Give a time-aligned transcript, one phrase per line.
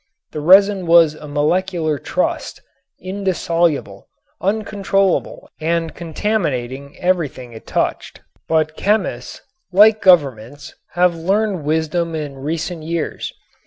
[0.31, 2.59] The resin was a molecular trust,
[2.99, 4.07] indissoluble,
[4.41, 8.19] uncontrollable and contaminating everything it touched.
[8.47, 13.31] But chemists like governments have learned wisdom in recent years.